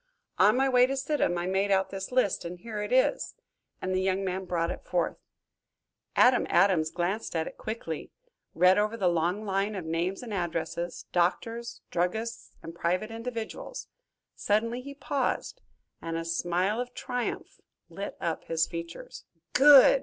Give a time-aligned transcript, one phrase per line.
[0.39, 3.35] On my way to Sidham I made out this list, and here it is,"
[3.83, 5.17] and the young man brought it forth.
[6.15, 8.09] Adam Adams glanced at it quickly,
[8.53, 13.89] and read over the long line of names and addresses doctors, druggists and private individuals.
[14.33, 15.61] Suddenly he paused
[16.01, 19.25] and a smile of triumph lit up his features.
[19.53, 19.99] "Good!"